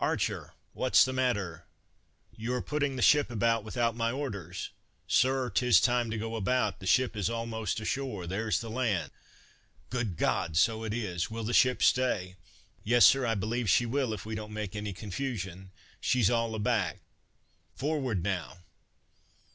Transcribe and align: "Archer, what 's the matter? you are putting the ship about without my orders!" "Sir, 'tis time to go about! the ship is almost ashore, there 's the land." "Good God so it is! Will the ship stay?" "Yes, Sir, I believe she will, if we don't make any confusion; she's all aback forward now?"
"Archer, 0.00 0.52
what 0.74 0.94
's 0.94 1.02
the 1.06 1.14
matter? 1.14 1.64
you 2.36 2.52
are 2.52 2.60
putting 2.60 2.96
the 2.96 3.00
ship 3.00 3.30
about 3.30 3.64
without 3.64 3.96
my 3.96 4.10
orders!" 4.12 4.68
"Sir, 5.06 5.48
'tis 5.48 5.80
time 5.80 6.10
to 6.10 6.18
go 6.18 6.36
about! 6.36 6.78
the 6.78 6.84
ship 6.86 7.16
is 7.16 7.30
almost 7.30 7.80
ashore, 7.80 8.26
there 8.26 8.50
's 8.50 8.58
the 8.60 8.68
land." 8.68 9.10
"Good 9.88 10.18
God 10.18 10.58
so 10.58 10.84
it 10.84 10.92
is! 10.92 11.30
Will 11.30 11.42
the 11.44 11.54
ship 11.54 11.82
stay?" 11.82 12.36
"Yes, 12.84 13.06
Sir, 13.06 13.24
I 13.24 13.34
believe 13.34 13.70
she 13.70 13.86
will, 13.86 14.12
if 14.12 14.26
we 14.26 14.34
don't 14.34 14.52
make 14.52 14.76
any 14.76 14.92
confusion; 14.92 15.70
she's 16.02 16.28
all 16.28 16.54
aback 16.54 16.98
forward 17.74 18.22
now?" 18.22 18.58